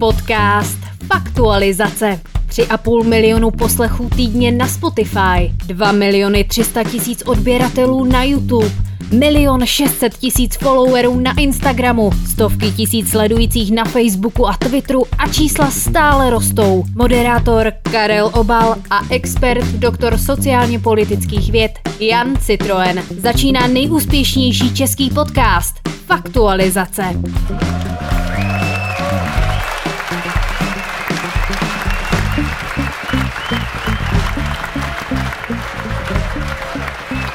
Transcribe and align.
Podcast 0.00 0.78
Faktualizace. 1.06 2.20
3,5 2.48 3.04
milionu 3.04 3.50
poslechů 3.50 4.10
týdně 4.16 4.52
na 4.52 4.68
Spotify, 4.68 5.52
2 5.66 5.92
miliony 5.92 6.44
300 6.44 6.84
tisíc 6.84 7.22
odběratelů 7.22 8.04
na 8.04 8.24
YouTube, 8.24 8.70
milion 9.12 9.66
600 9.66 10.14
tisíc 10.14 10.56
followerů 10.56 11.20
na 11.20 11.38
Instagramu, 11.38 12.10
stovky 12.30 12.70
tisíc 12.70 13.10
sledujících 13.10 13.72
na 13.72 13.84
Facebooku 13.84 14.48
a 14.48 14.56
Twitteru 14.56 15.02
a 15.18 15.28
čísla 15.28 15.70
stále 15.70 16.30
rostou. 16.30 16.84
Moderátor 16.94 17.72
Karel 17.82 18.30
Obal 18.34 18.76
a 18.90 19.00
expert 19.10 19.66
doktor 19.66 20.18
sociálně 20.18 20.78
politických 20.78 21.52
věd 21.52 21.72
Jan 21.98 22.36
Citroen. 22.36 23.02
Začíná 23.18 23.66
nejúspěšnější 23.66 24.74
český 24.74 25.10
podcast 25.10 25.74
Faktualizace. 26.06 27.04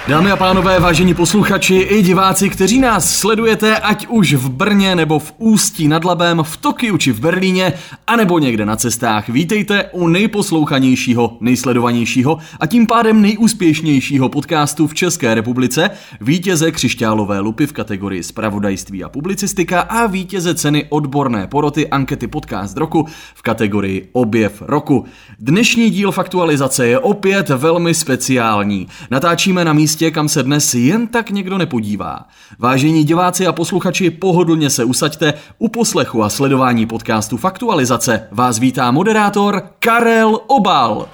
Dámy 0.08 0.32
a 0.32 0.36
pánové, 0.36 0.80
vážení 0.80 1.14
posluchači 1.14 1.76
i 1.76 2.02
diváci, 2.02 2.50
kteří 2.50 2.80
nás 2.80 3.18
sledujete, 3.18 3.78
ať 3.78 4.08
už 4.08 4.34
v 4.34 4.50
Brně 4.50 4.96
nebo 4.96 5.20
v 5.20 5.34
Ústí 5.38 5.88
nad 5.88 6.06
Labem, 6.06 6.42
v 6.44 6.58
Tokiu 6.58 6.98
či 6.98 7.12
v 7.12 7.20
Berlíně, 7.20 7.74
anebo 8.08 8.40
někde 8.40 8.66
na 8.66 8.76
cestách, 8.76 9.30
vítejte 9.30 9.84
u 9.92 10.08
nejposlouchanějšího, 10.08 11.38
nejsledovanějšího 11.42 12.38
a 12.60 12.68
tím 12.68 12.88
pádem 12.88 13.22
nejúspěšnějšího 13.22 14.30
podcastu 14.30 14.88
v 14.88 14.94
České 14.94 15.36
republice, 15.36 15.90
vítěze 16.22 16.72
křišťálové 16.72 17.40
lupy 17.40 17.68
v 17.68 17.74
kategorii 17.74 18.24
spravodajství 18.24 19.04
a 19.04 19.10
publicistika 19.10 19.82
a 19.82 20.08
vítěze 20.08 20.56
ceny 20.56 20.86
odborné 20.90 21.48
poroty 21.48 21.88
ankety 21.88 22.28
podcast 22.28 22.78
roku 22.78 23.08
v 23.36 23.42
kategorii 23.42 24.10
objev 24.12 24.64
roku. 24.66 25.06
Dnešní 25.40 25.90
díl 25.90 26.12
faktualizace 26.12 26.88
je 26.88 27.00
opět 27.00 27.50
velmi 27.50 27.94
speciální. 27.94 28.88
Natáčíme 29.12 29.66
na 29.66 29.74
místě 29.74 29.95
místě, 29.96 30.12
kam 30.12 30.30
se 30.30 30.44
dnes 30.44 30.74
jen 30.74 31.08
tak 31.08 31.30
někdo 31.30 31.58
nepodívá. 31.58 32.28
Vážení 32.60 33.04
diváci 33.04 33.48
a 33.48 33.52
posluchači, 33.52 34.10
pohodlně 34.10 34.70
se 34.70 34.84
usaďte 34.84 35.34
u 35.58 35.68
poslechu 35.68 36.24
a 36.24 36.30
sledování 36.30 36.86
podcastu 36.86 37.38
Faktualizace. 37.38 38.28
Vás 38.32 38.60
vítá 38.60 38.92
moderátor 38.92 39.62
Karel 39.80 40.40
Obal. 40.48 41.08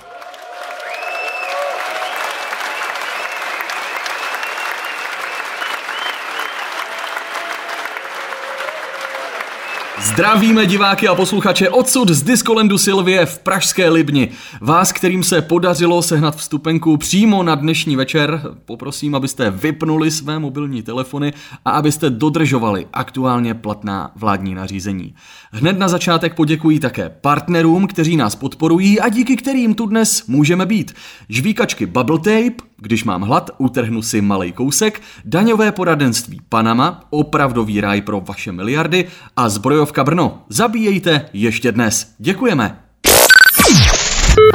Zdravíme 10.03 10.66
diváky 10.66 11.07
a 11.07 11.16
posluchače 11.16 11.69
odsud 11.69 12.09
z 12.09 12.23
Diskolendu 12.23 12.77
Silvie 12.77 13.25
v 13.25 13.39
Pražské 13.39 13.89
Libni. 13.89 14.30
Vás, 14.61 14.91
kterým 14.91 15.23
se 15.23 15.41
podařilo 15.41 16.02
sehnat 16.02 16.35
vstupenku 16.35 16.97
přímo 16.97 17.44
na 17.44 17.55
dnešní 17.55 17.95
večer, 17.95 18.41
poprosím, 18.66 19.16
abyste 19.16 19.52
vypnuli 19.52 20.11
své 20.11 20.39
mobilní 20.39 20.83
telefony 20.83 21.33
a 21.66 21.72
abyste 21.72 22.09
dodržovali 22.09 22.88
aktuálně 22.94 23.53
platná 23.53 24.11
vládní 24.16 24.55
nařízení. 24.55 25.16
Hned 25.52 25.79
na 25.79 25.88
začátek 25.88 26.35
poděkuji 26.35 26.79
také 26.79 27.09
partnerům, 27.09 27.88
kteří 27.88 28.17
nás 28.17 28.35
podporují 28.35 28.99
a 28.99 29.09
díky 29.09 29.35
kterým 29.35 29.75
tu 29.75 29.85
dnes 29.85 30.27
můžeme 30.27 30.66
být. 30.66 30.94
Žvíkačky 31.29 31.85
Bubble 31.85 32.19
Tape, 32.19 32.72
když 32.77 33.03
mám 33.03 33.22
hlad, 33.22 33.52
utrhnu 33.57 34.02
si 34.02 34.22
malý 34.22 34.52
kousek, 34.52 35.02
daňové 35.25 35.72
poradenství 35.72 36.41
Panama, 36.49 37.03
opravdový 37.09 37.81
ráj 37.81 38.02
pro 38.02 38.22
vaše 38.22 38.52
miliardy 38.52 39.05
a 39.35 39.49
zbrojovka 39.92 40.03
Brno. 40.03 40.44
Zabíjejte 40.50 41.25
ještě 41.34 41.72
dnes. 41.72 42.14
Děkujeme. 42.17 42.80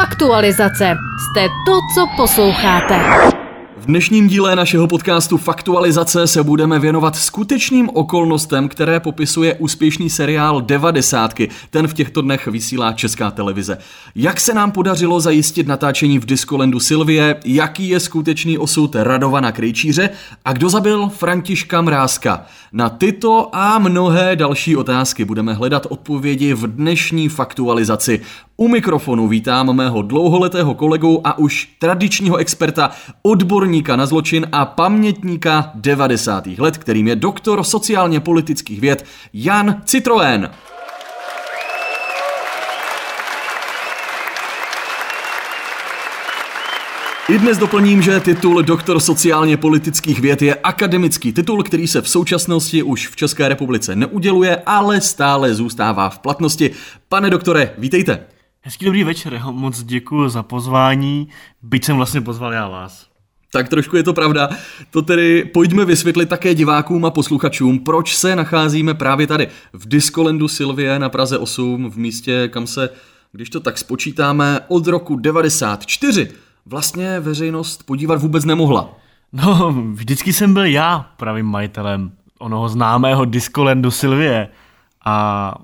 Faktualizace. 0.01 0.97
Jste 1.20 1.47
to, 1.67 1.79
co 1.95 2.06
posloucháte. 2.17 3.36
V 3.79 3.87
dnešním 3.87 4.29
díle 4.29 4.57
našeho 4.57 4.87
podcastu 4.87 5.37
Faktualizace 5.37 6.27
se 6.27 6.42
budeme 6.42 6.79
věnovat 6.79 7.17
skutečným 7.17 7.91
okolnostem, 7.95 8.69
které 8.69 9.01
popisuje 9.01 9.55
úspěšný 9.55 10.11
seriál 10.11 10.61
90. 10.61 11.35
Ten 11.70 11.89
v 11.89 11.95
těchto 11.95 12.23
dnech 12.23 12.47
vysílá 12.47 12.92
Česká 12.92 13.31
televize. 13.31 13.79
Jak 14.15 14.41
se 14.41 14.55
nám 14.55 14.73
podařilo 14.73 15.20
zajistit 15.20 15.67
natáčení 15.67 16.19
v 16.19 16.27
Diskolendu 16.27 16.81
Silvie, 16.81 17.41
jaký 17.45 17.89
je 17.89 18.01
skutečný 18.01 18.59
osud 18.59 18.95
Radovana 18.95 19.53
Krejčíře 19.53 20.11
a 20.45 20.53
kdo 20.53 20.69
zabil 20.69 21.09
Františka 21.09 21.83
Mrázka. 21.83 22.47
Na 22.73 22.89
tyto 22.89 23.57
a 23.57 23.79
mnohé 23.79 24.36
další 24.36 24.77
otázky 24.77 25.25
budeme 25.25 25.55
hledat 25.55 25.86
odpovědi 25.91 26.55
v 26.55 26.67
dnešní 26.67 27.29
faktualizaci. 27.29 28.20
U 28.58 28.68
mikrofonu 28.68 29.28
vítám 29.28 29.77
mého 29.77 30.02
dlouholetého 30.02 30.74
kolegu 30.74 31.20
a 31.24 31.39
už 31.39 31.68
tradičního 31.78 32.36
experta, 32.36 32.90
odborníka 33.22 33.96
na 33.96 34.06
zločin 34.06 34.46
a 34.52 34.64
pamětníka 34.64 35.70
90. 35.74 36.46
let, 36.58 36.78
kterým 36.78 37.08
je 37.08 37.17
doktor 37.17 37.64
sociálně 37.64 38.20
politických 38.20 38.80
věd 38.80 39.05
Jan 39.33 39.83
Citroen. 39.84 40.50
I 47.28 47.38
dnes 47.38 47.58
doplním, 47.58 48.02
že 48.02 48.20
titul 48.20 48.62
doktor 48.62 49.00
sociálně 49.00 49.56
politických 49.56 50.20
věd 50.20 50.42
je 50.42 50.55
akademický 50.55 51.33
titul, 51.33 51.62
který 51.62 51.88
se 51.88 52.02
v 52.02 52.08
současnosti 52.08 52.83
už 52.83 53.08
v 53.08 53.17
České 53.17 53.48
republice 53.48 53.96
neuděluje, 53.96 54.62
ale 54.67 55.00
stále 55.00 55.55
zůstává 55.55 56.11
v 56.11 56.18
platnosti. 56.18 56.70
Pane 57.08 57.30
doktore, 57.30 57.74
vítejte. 57.78 58.36
Hezký 58.67 58.85
dobrý 58.85 59.05
večer, 59.05 59.35
jo. 59.35 59.53
moc 59.53 59.83
děkuji 59.83 60.29
za 60.29 60.43
pozvání, 60.43 61.29
byť 61.63 61.85
jsem 61.85 61.97
vlastně 61.97 62.21
pozval 62.21 62.53
já 62.53 62.69
vás. 62.69 63.07
Tak 63.53 63.69
trošku 63.69 63.97
je 63.97 64.03
to 64.03 64.15
pravda. 64.15 64.49
To 64.91 65.03
tedy 65.03 65.45
pojďme 65.45 65.85
vysvětlit 65.85 66.29
také 66.29 66.55
divákům 66.55 67.05
a 67.05 67.11
posluchačům, 67.11 67.79
proč 67.79 68.17
se 68.17 68.37
nacházíme 68.37 68.95
právě 68.95 69.27
tady 69.27 69.49
v 69.73 69.89
Diskolendu 69.89 70.49
Silvie 70.49 70.99
na 70.99 71.09
Praze 71.09 71.39
8, 71.39 71.91
v 71.91 71.99
místě, 71.99 72.49
kam 72.49 72.67
se, 72.67 72.91
když 73.33 73.51
to 73.51 73.61
tak 73.61 73.79
spočítáme, 73.79 74.61
od 74.69 74.87
roku 74.87 75.17
94 75.17 76.31
vlastně 76.67 77.21
veřejnost 77.21 77.83
podívat 77.83 78.21
vůbec 78.21 78.45
nemohla. 78.45 78.97
No, 79.33 79.75
vždycky 79.93 80.33
jsem 80.33 80.55
byl 80.55 80.65
já 80.65 81.11
pravým 81.17 81.47
majitelem 81.47 82.13
onoho 82.39 82.69
známého 82.69 83.25
Diskolendu 83.25 83.91
Silvie 83.91 84.48
a 85.05 85.55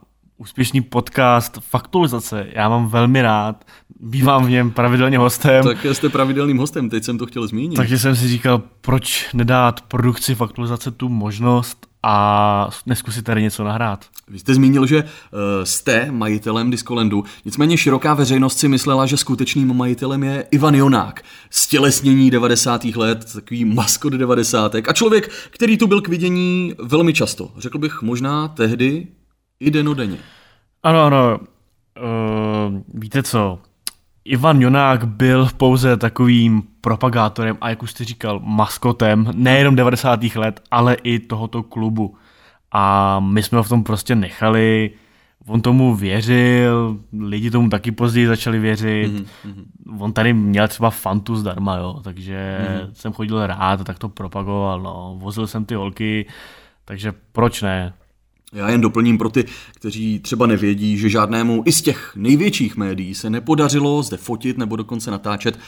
úspěšný 0.43 0.81
podcast 0.81 1.59
Faktualizace. 1.61 2.47
Já 2.53 2.69
mám 2.69 2.89
velmi 2.89 3.23
rád, 3.23 3.65
bývám 4.01 4.47
v 4.47 4.51
něm 4.51 4.71
pravidelně 4.71 5.19
hostem. 5.19 5.65
Tak 5.65 5.87
jste 5.93 6.09
pravidelným 6.09 6.59
hostem, 6.59 6.91
teď 6.91 7.05
jsem 7.05 7.19
to 7.19 7.27
chtěl 7.27 7.47
zmínit. 7.47 7.77
Takže 7.77 7.99
jsem 7.99 8.17
si 8.17 8.29
říkal, 8.29 8.63
proč 8.81 9.29
nedát 9.35 9.81
produkci 9.81 10.35
Faktualizace 10.35 10.91
tu 10.91 11.09
možnost 11.09 11.87
a 12.03 12.69
neskusit 12.87 13.25
tady 13.25 13.43
něco 13.43 13.65
nahrát. 13.65 14.05
Vy 14.29 14.39
jste 14.39 14.55
zmínil, 14.55 14.87
že 14.87 15.03
uh, 15.03 15.09
jste 15.65 16.11
majitelem 16.11 16.71
Diskolendu, 16.71 17.25
nicméně 17.45 17.77
široká 17.77 18.15
veřejnost 18.15 18.59
si 18.59 18.69
myslela, 18.69 19.07
že 19.07 19.17
skutečným 19.17 19.75
majitelem 19.77 20.25
je 20.25 20.47
Ivan 20.51 20.75
Jonák, 20.75 21.23
stělesnění 21.51 22.31
90. 22.31 22.85
let, 22.85 23.33
takový 23.33 23.65
maskot 23.65 24.13
90. 24.13 24.75
a 24.75 24.93
člověk, 24.93 25.31
který 25.51 25.79
tu 25.79 25.87
byl 25.87 26.01
k 26.01 26.09
vidění 26.09 26.75
velmi 26.83 27.13
často. 27.13 27.51
Řekl 27.59 27.79
bych 27.79 28.03
možná 28.03 28.49
tehdy 28.49 29.07
i 29.63 29.71
denodenně. 29.71 30.19
Ano, 30.83 31.03
ano. 31.03 31.39
Uh, 31.39 32.81
víte 32.95 33.23
co? 33.23 33.59
Ivan 34.25 34.61
Jonák 34.61 35.05
byl 35.05 35.49
pouze 35.57 35.97
takovým 35.97 36.63
propagátorem 36.81 37.59
a 37.61 37.69
jak 37.69 37.83
už 37.83 37.91
jste 37.91 38.05
říkal, 38.05 38.41
maskotem 38.45 39.31
nejenom 39.35 39.77
90. 39.77 40.23
let, 40.35 40.61
ale 40.71 40.95
i 40.95 41.19
tohoto 41.19 41.63
klubu. 41.63 42.17
A 42.73 43.21
my 43.21 43.43
jsme 43.43 43.59
ho 43.59 43.65
v 43.65 43.69
tom 43.69 43.85
prostě 43.85 44.15
nechali, 44.15 44.91
on 45.47 45.61
tomu 45.61 45.95
věřil, 45.95 46.99
lidi 47.21 47.51
tomu 47.51 47.69
taky 47.69 47.93
později 47.93 48.27
začali 48.27 48.59
věřit. 48.59 49.13
Mm-hmm. 49.13 49.65
On 49.99 50.13
tady 50.13 50.33
měl 50.33 50.69
třeba 50.69 50.91
fantu 50.91 51.37
zdarma, 51.37 51.77
jo, 51.77 52.01
takže 52.05 52.59
mm-hmm. 52.63 52.91
jsem 52.93 53.13
chodil 53.13 53.47
rád 53.47 53.81
a 53.81 53.85
tak 53.85 53.99
to 53.99 54.09
propagoval, 54.09 54.81
no. 54.81 55.15
Vozil 55.19 55.47
jsem 55.47 55.65
ty 55.65 55.75
holky, 55.75 56.27
takže 56.85 57.13
proč 57.33 57.63
ne? 57.63 57.93
Já 58.53 58.71
jen 58.71 58.81
doplním 58.81 59.19
pro 59.19 59.29
ty, 59.31 59.45
kteří 59.75 60.19
třeba 60.19 60.47
nevědí, 60.47 60.99
že 60.99 61.09
žádnému 61.09 61.63
i 61.67 61.73
z 61.73 61.83
těch 61.83 62.13
největších 62.17 62.77
médií 62.77 63.15
se 63.15 63.31
nepodařilo 63.31 64.03
zde 64.03 64.17
fotit 64.17 64.59
nebo 64.59 64.77
dokonce 64.77 65.11
natáčet. 65.11 65.59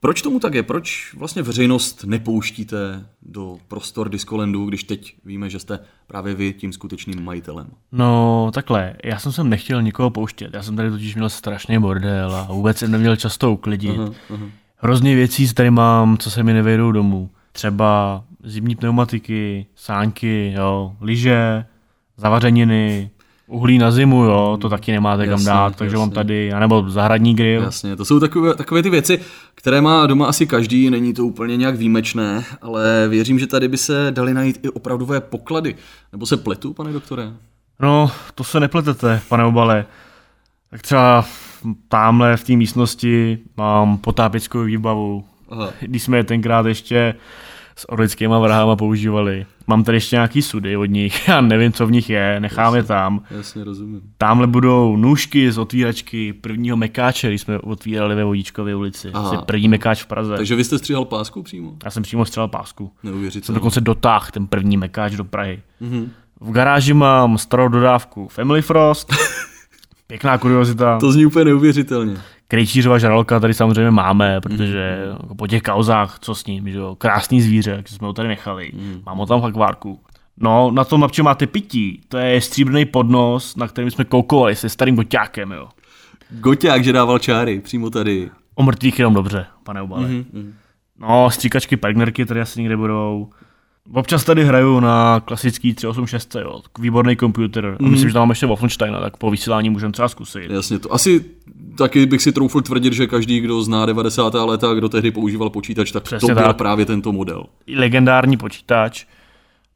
Proč 0.00 0.22
tomu 0.22 0.40
tak 0.40 0.54
je? 0.54 0.62
Proč 0.62 1.14
vlastně 1.14 1.42
veřejnost 1.42 2.04
nepouštíte 2.04 3.06
do 3.22 3.56
prostor 3.68 4.08
Diskolendu, 4.08 4.66
když 4.66 4.84
teď 4.84 5.14
víme, 5.24 5.50
že 5.50 5.58
jste 5.58 5.78
právě 6.06 6.34
vy 6.34 6.52
tím 6.52 6.72
skutečným 6.72 7.24
majitelem? 7.24 7.66
No 7.92 8.50
takhle, 8.54 8.94
já 9.04 9.18
jsem 9.18 9.32
sem 9.32 9.48
nechtěl 9.48 9.82
nikoho 9.82 10.10
pouštět. 10.10 10.54
Já 10.54 10.62
jsem 10.62 10.76
tady 10.76 10.90
totiž 10.90 11.14
měl 11.14 11.28
strašný 11.28 11.78
bordel 11.78 12.34
a 12.36 12.52
vůbec 12.52 12.78
jsem 12.78 12.90
neměl 12.90 13.16
často 13.16 13.52
uklidit. 13.52 13.98
Aha, 13.98 14.12
aha. 14.34 14.46
Hrozně 14.76 15.14
věcí 15.14 15.54
tady 15.54 15.70
mám, 15.70 16.18
co 16.18 16.30
se 16.30 16.42
mi 16.42 16.52
nevejdou 16.52 16.92
domů. 16.92 17.30
Třeba 17.52 18.24
zimní 18.44 18.76
pneumatiky, 18.76 19.66
sánky, 19.74 20.52
jo, 20.56 20.96
lyže, 21.00 21.64
zavařeniny, 22.20 23.10
Uhlí 23.50 23.78
na 23.78 23.90
zimu, 23.90 24.24
jo, 24.24 24.58
to 24.60 24.68
taky 24.68 24.92
nemáte 24.92 25.24
kam 25.24 25.32
Jasně, 25.32 25.46
dát, 25.46 25.76
takže 25.76 25.96
mám 25.96 26.08
jasně. 26.08 26.14
tady, 26.14 26.52
anebo 26.52 26.84
zahradní 26.88 27.34
grill. 27.34 27.62
Jasně, 27.62 27.96
to 27.96 28.04
jsou 28.04 28.20
takové, 28.20 28.54
takové 28.54 28.82
ty 28.82 28.90
věci, 28.90 29.20
které 29.54 29.80
má 29.80 30.06
doma 30.06 30.26
asi 30.26 30.46
každý, 30.46 30.90
není 30.90 31.14
to 31.14 31.24
úplně 31.26 31.56
nějak 31.56 31.76
výjimečné, 31.76 32.44
ale 32.62 33.08
věřím, 33.08 33.38
že 33.38 33.46
tady 33.46 33.68
by 33.68 33.76
se 33.76 34.06
dali 34.10 34.34
najít 34.34 34.58
i 34.62 34.68
opravdové 34.68 35.20
poklady. 35.20 35.74
Nebo 36.12 36.26
se 36.26 36.36
pletu, 36.36 36.72
pane 36.72 36.92
doktore? 36.92 37.32
No, 37.80 38.10
to 38.34 38.44
se 38.44 38.60
nepletete, 38.60 39.20
pane 39.28 39.44
obale. 39.44 39.86
Tak 40.70 40.82
třeba 40.82 41.24
tamhle 41.88 42.36
v 42.36 42.44
té 42.44 42.52
místnosti 42.52 43.38
mám 43.56 43.98
potápěckou 43.98 44.62
výbavu. 44.62 45.24
Aha. 45.50 45.70
Když 45.80 46.02
jsme 46.02 46.16
je 46.16 46.24
tenkrát 46.24 46.66
ještě 46.66 47.14
s 47.80 47.92
orlickýma 47.92 48.38
vrahama 48.38 48.76
používali. 48.76 49.46
Mám 49.66 49.84
tady 49.84 49.96
ještě 49.96 50.16
nějaký 50.16 50.42
sudy 50.42 50.76
od 50.76 50.84
nich, 50.84 51.28
já 51.28 51.40
nevím, 51.40 51.72
co 51.72 51.86
v 51.86 51.90
nich 51.90 52.10
je, 52.10 52.40
nechám 52.40 52.74
je 52.74 52.82
tam. 52.82 53.22
Jasně, 53.30 53.64
rozumím. 53.64 54.00
Tamhle 54.18 54.46
budou 54.46 54.96
nůžky 54.96 55.52
z 55.52 55.58
otvíračky 55.58 56.32
prvního 56.32 56.76
mekáče, 56.76 57.28
když 57.28 57.40
jsme 57.40 57.58
otvírali 57.58 58.14
ve 58.14 58.24
Vodíčkové 58.24 58.74
ulici. 58.74 59.10
Aha. 59.14 59.28
Asi 59.28 59.36
první 59.46 59.68
mekáč 59.68 60.02
v 60.02 60.06
Praze. 60.06 60.36
Takže 60.36 60.56
vy 60.56 60.64
jste 60.64 60.78
stříhal 60.78 61.04
pásku 61.04 61.42
přímo? 61.42 61.72
Já 61.84 61.90
jsem 61.90 62.02
přímo 62.02 62.24
střelal 62.24 62.48
pásku. 62.48 62.90
Jsem 63.00 63.10
Neuvěřitelné. 63.10 63.58
dokonce 63.58 63.80
dotáhl 63.80 64.26
ten 64.32 64.46
první 64.46 64.76
mekáč 64.76 65.12
do 65.12 65.24
Prahy. 65.24 65.60
Mhm. 65.80 66.10
V 66.40 66.50
garáži 66.52 66.94
mám 66.94 67.38
starou 67.38 67.68
dodávku 67.68 68.28
Family 68.28 68.62
Frost. 68.62 69.14
Pěkná 70.06 70.38
kuriozita. 70.38 70.98
To 70.98 71.12
zní 71.12 71.26
úplně 71.26 71.44
neuvěřitelně. 71.44 72.16
Krejčířova 72.50 72.98
žraloka 72.98 73.40
tady 73.40 73.54
samozřejmě 73.54 73.90
máme, 73.90 74.40
protože 74.40 75.06
jako 75.20 75.34
po 75.34 75.46
těch 75.46 75.62
kauzách, 75.62 76.18
co 76.20 76.34
s 76.34 76.46
ním, 76.46 76.70
že 76.70 76.78
jo, 76.78 76.94
krásný 76.98 77.42
zvíře, 77.42 77.70
jak 77.70 77.88
jsme 77.88 78.06
ho 78.06 78.12
tady 78.12 78.28
nechali, 78.28 78.72
mám 79.06 79.18
ho 79.18 79.26
tam 79.26 79.40
v 79.40 79.44
akvárku. 79.44 80.00
No, 80.36 80.70
na 80.70 80.84
tom, 80.84 81.00
na 81.00 81.08
čem 81.08 81.24
máte 81.24 81.46
pití, 81.46 82.00
to 82.08 82.18
je 82.18 82.40
stříbrný 82.40 82.84
podnos, 82.84 83.56
na 83.56 83.68
kterém 83.68 83.90
jsme 83.90 84.04
koukovali 84.04 84.56
se 84.56 84.68
starým 84.68 84.96
goťákem, 84.96 85.52
jo. 85.52 85.68
Goťák, 86.30 86.84
že 86.84 86.92
dával 86.92 87.18
čáry 87.18 87.60
přímo 87.60 87.90
tady. 87.90 88.30
O 88.54 88.62
mrtvých 88.62 88.98
jenom 88.98 89.14
dobře, 89.14 89.46
pane 89.64 89.82
Obale. 89.82 90.08
Mhm. 90.08 90.54
No, 90.98 91.30
stříkačky 91.30 91.76
Pergnerky 91.76 92.26
tady 92.26 92.40
asi 92.40 92.60
někde 92.60 92.76
budou. 92.76 93.30
Občas 93.92 94.24
tady 94.24 94.44
hraju 94.44 94.80
na 94.80 95.20
klasický 95.20 95.74
386, 95.74 96.34
jo, 96.34 96.60
výborný 96.78 97.16
počítač. 97.16 97.76
A 97.80 97.82
myslím, 97.88 98.08
že 98.08 98.12
tam 98.12 98.20
mám 98.20 98.30
ještě 98.30 98.46
Wolfensteina, 98.46 99.00
tak 99.00 99.16
po 99.16 99.30
vysílání 99.30 99.70
můžeme 99.70 99.92
třeba 99.92 100.08
zkusit. 100.08 100.50
Jasně, 100.50 100.78
to 100.78 100.94
asi 100.94 101.24
taky 101.78 102.06
bych 102.06 102.22
si 102.22 102.32
troufl 102.32 102.60
tvrdit, 102.60 102.92
že 102.92 103.06
každý, 103.06 103.40
kdo 103.40 103.62
zná 103.62 103.86
90. 103.86 104.34
léta, 104.34 104.74
kdo 104.74 104.88
tehdy 104.88 105.10
používal 105.10 105.50
počítač, 105.50 105.92
tak 105.92 106.02
Přesně 106.02 106.28
to 106.28 106.34
byl 106.34 106.46
tak. 106.46 106.56
právě 106.56 106.86
tento 106.86 107.12
model. 107.12 107.44
i 107.66 107.76
legendární 107.76 108.36
počítač, 108.36 109.04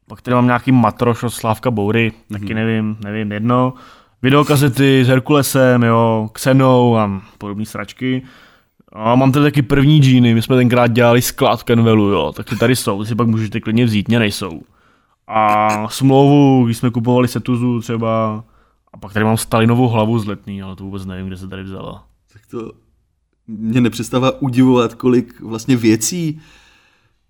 pak 0.07 0.21
tady 0.21 0.35
mám 0.35 0.45
nějaký 0.45 0.71
matroš 0.71 1.23
od 1.23 1.29
Slávka 1.29 1.71
Boury, 1.71 2.11
taky 2.31 2.53
nevím, 2.53 2.97
nevím, 3.03 3.31
jedno. 3.31 3.73
Videokazety 4.21 5.05
s 5.05 5.07
Herkulesem, 5.07 5.83
jo, 5.83 6.29
Xenou 6.33 6.97
a 6.97 7.21
podobné 7.37 7.65
sračky. 7.65 8.21
A 8.93 9.15
mám 9.15 9.31
tady 9.31 9.45
taky 9.45 9.61
první 9.61 9.99
džíny, 10.01 10.33
my 10.33 10.41
jsme 10.41 10.55
tenkrát 10.55 10.87
dělali 10.87 11.21
sklad 11.21 11.63
Kenvelu, 11.63 12.07
jo, 12.07 12.33
taky 12.35 12.55
tady 12.55 12.75
jsou, 12.75 13.03
ty 13.03 13.09
si 13.09 13.15
pak 13.15 13.27
můžete 13.27 13.59
klidně 13.59 13.85
vzít, 13.85 14.07
mě 14.07 14.19
nejsou. 14.19 14.61
A 15.27 15.69
smlouvu, 15.89 16.65
když 16.65 16.77
jsme 16.77 16.91
kupovali 16.91 17.27
Setuzu 17.27 17.81
třeba, 17.81 18.43
a 18.93 18.97
pak 18.97 19.13
tady 19.13 19.25
mám 19.25 19.37
Stalinovou 19.37 19.87
hlavu 19.87 20.19
z 20.19 20.25
letný, 20.25 20.61
ale 20.61 20.75
to 20.75 20.83
vůbec 20.83 21.05
nevím, 21.05 21.27
kde 21.27 21.37
se 21.37 21.47
tady 21.47 21.63
vzala. 21.63 22.03
Tak 22.33 22.41
to 22.51 22.71
mě 23.47 23.81
nepřestává 23.81 24.41
udivovat, 24.41 24.93
kolik 24.93 25.41
vlastně 25.41 25.75
věcí 25.75 26.41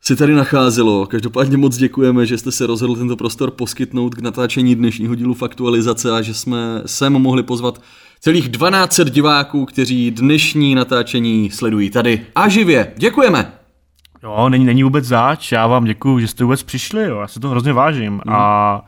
se 0.02 0.16
tady 0.16 0.34
nacházelo. 0.34 1.06
Každopádně 1.06 1.58
moc 1.58 1.78
děkujeme, 1.78 2.26
že 2.26 2.38
jste 2.38 2.52
se 2.52 2.68
rozhodl 2.68 2.96
tento 2.96 3.16
prostor 3.16 3.52
poskytnout 3.52 4.16
k 4.16 4.20
natáčení 4.20 4.76
dnešního 4.76 5.16
dílu 5.16 5.34
Faktualizace 5.34 6.12
a 6.12 6.22
že 6.22 6.34
jsme 6.34 6.82
sem 6.86 7.14
mohli 7.14 7.44
pozvat 7.44 7.82
celých 8.26 8.50
12 8.50 9.00
diváků, 9.10 9.66
kteří 9.66 10.12
dnešní 10.12 10.76
natáčení 10.76 11.52
sledují 11.52 11.90
tady 11.90 12.26
a 12.36 12.48
živě. 12.48 12.94
Děkujeme! 12.98 13.52
Jo, 14.24 14.50
není, 14.50 14.66
není 14.66 14.84
vůbec 14.84 15.06
záč, 15.06 15.52
já 15.52 15.68
vám 15.68 15.86
děkuji, 15.86 16.20
že 16.20 16.28
jste 16.28 16.44
vůbec 16.44 16.64
přišli, 16.64 17.04
jo, 17.04 17.20
já 17.20 17.28
se 17.28 17.40
to 17.40 17.50
hrozně 17.50 17.74
vážím 17.74 18.14
mm. 18.14 18.22
a 18.34 18.82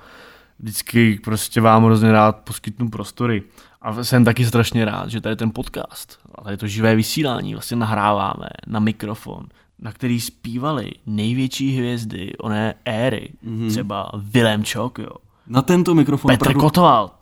vždycky 0.59 1.19
prostě 1.23 1.61
vám 1.61 1.85
hrozně 1.85 2.11
rád 2.11 2.35
poskytnu 2.35 2.89
prostory. 2.89 3.43
A 3.81 4.03
jsem 4.03 4.25
taky 4.25 4.45
strašně 4.45 4.85
rád, 4.85 5.09
že 5.09 5.21
tady 5.21 5.35
ten 5.35 5.51
podcast 5.51 6.19
a 6.35 6.43
tady 6.43 6.57
to 6.57 6.67
živé 6.67 6.95
vysílání 6.95 7.53
vlastně 7.53 7.77
nahráváme 7.77 8.47
na 8.67 8.79
mikrofon, 8.79 9.45
na 9.79 9.91
který 9.91 10.19
zpívali 10.19 10.91
největší 11.05 11.77
hvězdy 11.77 12.33
oné 12.37 12.73
éry, 12.85 13.29
mm. 13.43 13.69
třeba 13.69 14.11
Vilém 14.17 14.63
Čok, 14.63 14.99
jo, 14.99 15.11
Na 15.47 15.61
tento 15.61 15.95
mikrofon 15.95 16.29
Petr 16.29 16.43
opravdu- 16.43 16.59
Kotwald, 16.59 17.16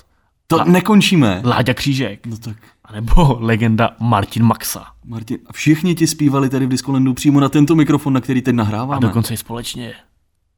To 0.48 0.64
nekončíme. 0.66 1.42
Láďa 1.46 1.74
Křížek, 1.74 2.26
No 2.28 2.38
tak, 2.38 2.56
anebo 2.86 3.38
legenda 3.40 3.90
Martin 4.00 4.44
Maxa. 4.44 4.86
Martin, 5.06 5.38
a 5.48 5.54
všichni 5.54 5.96
ti 5.96 6.08
zpívali 6.08 6.50
tady 6.50 6.66
v 6.66 6.70
Diskolendu 6.70 7.14
přímo 7.14 7.40
na 7.40 7.50
tento 7.50 7.76
mikrofon, 7.76 8.14
na 8.14 8.22
který 8.22 8.42
teď 8.42 8.54
A 8.54 8.58
nahráváme. 8.58 9.02
dokonce 9.02 9.34
i 9.34 9.38
společně. 9.38 9.94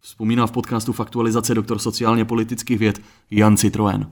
Vzpomíná 0.02 0.48
v 0.48 0.52
podcastu 0.52 0.94
Faktualizace 0.94 1.56
doktor 1.56 1.80
sociálně 1.80 2.26
politických 2.26 2.80
věd 2.80 3.02
Jan 3.32 3.58
Citroen. 3.58 4.08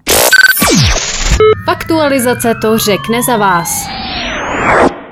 Faktualizace 1.65 2.55
to 2.61 2.77
řekne 2.77 3.23
za 3.23 3.37
vás. 3.37 3.87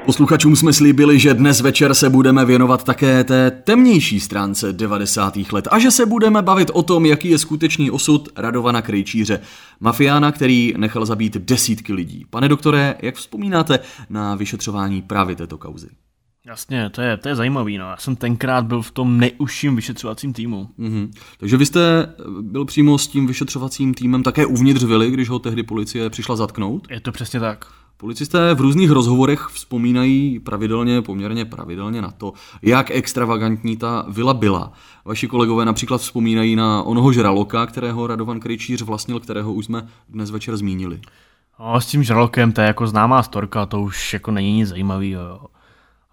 Posluchačům 0.06 0.56
jsme 0.56 0.74
slíbili, 0.74 1.20
že 1.20 1.34
dnes 1.34 1.62
večer 1.62 1.94
se 1.94 2.10
budeme 2.10 2.46
věnovat 2.46 2.84
také 2.84 3.24
té 3.24 3.52
temnější 3.52 4.20
stránce 4.20 4.74
90. 4.74 5.34
let 5.52 5.68
a 5.72 5.80
že 5.80 5.92
se 5.92 6.06
budeme 6.06 6.42
bavit 6.42 6.72
o 6.74 6.84
tom, 6.84 7.06
jaký 7.06 7.30
je 7.30 7.38
skutečný 7.38 7.92
osud 7.92 8.30
Radovana 8.36 8.82
Krejčíře, 8.82 9.40
mafiána, 9.80 10.32
který 10.32 10.74
nechal 10.78 11.06
zabít 11.06 11.38
desítky 11.38 11.94
lidí. 11.94 12.26
Pane 12.30 12.50
doktore, 12.50 12.96
jak 13.02 13.16
vzpomínáte 13.16 13.80
na 14.10 14.36
vyšetřování 14.36 15.02
právě 15.02 15.36
této 15.36 15.58
kauzy? 15.58 15.88
Jasně, 16.46 16.90
to 16.90 17.02
je, 17.02 17.18
to 17.18 17.30
je 17.30 17.36
zajímavý, 17.36 17.78
no. 17.78 17.90
Já 17.90 17.98
jsem 17.98 18.16
tenkrát 18.16 18.66
byl 18.66 18.82
v 18.82 18.92
tom 18.92 19.18
nejužším 19.18 19.76
vyšetřovacím 19.76 20.34
týmu. 20.34 20.70
Mhm. 20.78 21.12
Takže 21.38 21.58
vy 21.58 21.66
jste 21.66 22.14
byl 22.42 22.66
přímo 22.66 22.98
s 22.98 23.08
tím 23.08 23.28
vyšetřovacím 23.28 23.94
týmem 23.94 24.24
také 24.24 24.46
uvnitř 24.46 24.84
vily, 24.84 25.12
když 25.12 25.30
ho 25.30 25.40
tehdy 25.40 25.64
policie 25.64 26.10
přišla 26.10 26.36
zatknout? 26.36 26.88
Je 26.90 27.00
to 27.00 27.12
přesně 27.12 27.40
tak. 27.40 27.66
Policisté 28.04 28.54
v 28.54 28.62
různých 28.62 28.92
rozhovorech 28.92 29.48
vzpomínají 29.52 30.40
pravidelně, 30.40 31.02
poměrně 31.02 31.46
pravidelně 31.46 32.02
na 32.02 32.12
to, 32.12 32.34
jak 32.62 32.92
extravagantní 32.92 33.78
ta 33.78 34.06
vila 34.10 34.34
byla. 34.34 34.74
Vaši 35.06 35.28
kolegové 35.28 35.66
například 35.66 35.98
vzpomínají 35.98 36.56
na 36.56 36.84
onoho 36.84 37.14
žraloka, 37.14 37.66
kterého 37.66 38.08
Radovan 38.08 38.40
Krejčíř 38.40 38.82
vlastnil, 38.82 39.20
kterého 39.20 39.54
už 39.54 39.66
jsme 39.66 39.88
dnes 40.10 40.32
večer 40.32 40.58
zmínili. 40.58 41.02
No, 41.60 41.82
s 41.82 41.86
tím 41.86 42.04
žralokem, 42.04 42.52
to 42.52 42.62
je 42.62 42.68
jako 42.68 42.88
známá 42.88 43.24
storka, 43.24 43.66
to 43.66 43.82
už 43.82 44.14
jako 44.14 44.32
není 44.32 44.54
nic 44.54 44.70
zajímavého, 44.70 45.24
jo. 45.24 45.40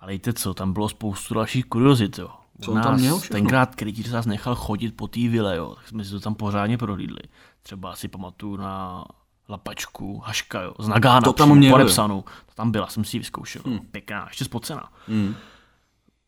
Ale 0.01 0.13
víte 0.13 0.33
co, 0.33 0.55
tam 0.55 0.73
bylo 0.73 0.89
spoustu 0.89 1.35
dalších 1.35 1.65
kuriozit, 1.65 2.19
jo. 2.19 2.29
Co 2.61 2.73
on 2.73 2.83
tam 2.83 2.97
měl 2.97 3.19
všechno? 3.19 3.35
Tenkrát 3.35 3.75
krytíř 3.75 4.11
nás 4.11 4.27
nechal 4.27 4.55
chodit 4.55 4.97
po 4.97 5.09
té 5.09 5.21
vile, 5.21 5.57
jo, 5.57 5.75
tak 5.75 5.89
jsme 5.89 6.05
si 6.05 6.11
to 6.11 6.21
tam 6.21 6.35
pořádně 6.35 6.79
prohlídli. 6.79 7.21
Třeba 7.63 7.97
si 7.97 8.09
pamatuju 8.09 8.57
na 8.57 9.05
lapačku, 9.51 10.19
haška, 10.25 10.63
jo, 10.63 10.73
z 10.79 10.89
Nagána, 10.89 11.21
To 11.21 11.33
tam 11.33 11.47
přímo 11.49 11.55
měl, 11.55 11.73
podepsanou. 11.73 12.23
To 12.23 12.55
tam 12.55 12.71
byla, 12.71 12.87
jsem 12.87 13.05
si 13.05 13.17
ji 13.17 13.19
vyzkoušel, 13.19 13.63
hmm. 13.67 13.79
pěkná, 13.91 14.25
ještě 14.29 14.45
spocená. 14.45 14.89
Hmm. 15.09 15.35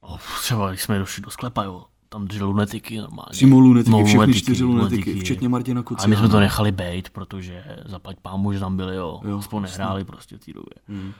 O, 0.00 0.18
třeba 0.40 0.68
když 0.68 0.82
jsme 0.82 0.98
došli 0.98 1.22
do 1.22 1.30
sklepa, 1.30 1.62
jo, 1.64 1.84
tam 2.08 2.26
držel 2.28 2.46
lunetiky 2.46 2.98
normálně. 2.98 3.30
Přímo 3.30 3.58
lunetiky, 3.60 3.90
No, 3.90 4.04
všechny 4.04 4.34
čtyři 4.34 4.64
lunetiky, 4.64 5.20
včetně 5.20 5.48
Martina 5.48 5.78
A 5.78 5.82
my 5.82 5.84
Kuciana. 5.84 6.16
jsme 6.18 6.28
to 6.28 6.40
nechali 6.40 6.72
bejt, 6.72 7.10
protože 7.10 7.64
zaplať 7.84 8.16
pámu, 8.22 8.52
že 8.52 8.60
tam 8.60 8.76
byli, 8.76 8.96
jo. 8.96 9.20
Jo, 9.24 9.38
Aspoň 9.38 9.62
jasně. 9.62 9.78
nehráli 9.78 10.04
prostě 10.04 10.36
v 10.36 10.40
té 10.40 10.52
době. 10.52 10.74
Hmm. 10.88 11.12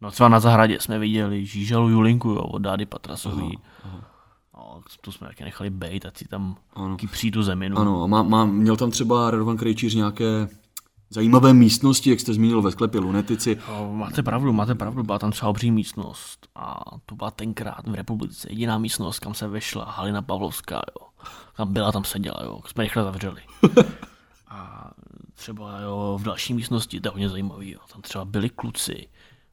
No 0.00 0.10
třeba 0.10 0.28
na 0.28 0.40
zahradě 0.40 0.80
jsme 0.80 0.98
viděli 0.98 1.46
Žížalu 1.46 1.88
Julinku, 1.88 2.28
jo, 2.28 2.40
od 2.42 2.58
Dády 2.58 2.86
Patrasový. 2.86 3.58
No, 4.56 4.80
to 5.00 5.12
jsme 5.12 5.26
taky 5.28 5.44
nechali 5.44 5.70
bejt, 5.70 6.06
ať 6.06 6.16
si 6.18 6.28
tam 6.28 6.56
Ano. 6.74 6.96
kypří 6.96 7.30
tu 7.30 7.42
zeminu. 7.42 7.78
Ano, 7.78 8.02
a 8.02 8.06
má, 8.06 8.22
má, 8.22 8.44
měl 8.44 8.76
tam 8.76 8.90
třeba 8.90 9.30
Radovan 9.30 9.56
Krejčíř 9.56 9.94
nějaké 9.94 10.48
zajímavé 11.12 11.54
místnosti, 11.54 12.10
jak 12.10 12.20
jste 12.20 12.34
zmínil 12.34 12.62
ve 12.62 12.70
sklepě 12.70 13.00
lunetici. 13.00 13.58
Máte 13.92 14.22
pravdu, 14.22 14.52
máte 14.52 14.74
pravdu, 14.74 15.02
byla 15.02 15.18
tam 15.18 15.30
třeba 15.30 15.50
obří 15.50 15.70
místnost 15.70 16.46
a 16.54 16.80
to 17.06 17.14
byla 17.14 17.30
tenkrát 17.30 17.86
v 17.86 17.94
republice 17.94 18.48
jediná 18.50 18.78
místnost, 18.78 19.18
kam 19.18 19.34
se 19.34 19.48
vešla 19.48 19.84
Halina 19.84 20.22
Pavlovská, 20.22 20.74
jo. 20.74 21.06
Tam 21.56 21.72
byla, 21.72 21.92
tam 21.92 22.04
seděla, 22.04 22.40
jo, 22.44 22.60
jsme 22.66 22.84
rychle 22.84 23.02
zavřeli. 23.02 23.40
A 24.48 24.90
třeba 25.34 25.80
jo, 25.80 26.18
v 26.20 26.24
další 26.24 26.54
místnosti, 26.54 27.00
to 27.00 27.08
je 27.08 27.10
hodně 27.10 27.28
zajímavý, 27.28 27.70
jo. 27.70 27.80
tam 27.92 28.02
třeba 28.02 28.24
byli 28.24 28.48
kluci, 28.48 29.08